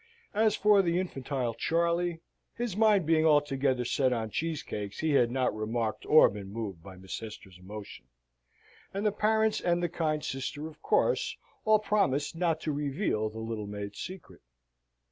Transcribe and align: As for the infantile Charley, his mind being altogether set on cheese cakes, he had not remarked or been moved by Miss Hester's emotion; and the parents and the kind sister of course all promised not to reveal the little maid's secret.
As 0.33 0.55
for 0.55 0.81
the 0.81 0.99
infantile 0.99 1.53
Charley, 1.53 2.21
his 2.57 2.75
mind 2.75 3.05
being 3.05 3.23
altogether 3.23 3.85
set 3.85 4.11
on 4.11 4.31
cheese 4.31 4.63
cakes, 4.63 4.97
he 5.01 5.11
had 5.11 5.29
not 5.29 5.55
remarked 5.55 6.07
or 6.07 6.27
been 6.27 6.51
moved 6.51 6.81
by 6.81 6.95
Miss 6.95 7.19
Hester's 7.19 7.59
emotion; 7.59 8.05
and 8.95 9.05
the 9.05 9.11
parents 9.11 9.61
and 9.61 9.83
the 9.83 9.89
kind 9.89 10.25
sister 10.25 10.65
of 10.67 10.81
course 10.81 11.37
all 11.65 11.77
promised 11.77 12.35
not 12.35 12.59
to 12.61 12.71
reveal 12.71 13.29
the 13.29 13.37
little 13.37 13.67
maid's 13.67 13.99
secret. 13.99 14.41